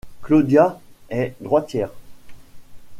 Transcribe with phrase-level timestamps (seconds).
[0.23, 0.79] Claudia
[1.11, 1.91] est droitière.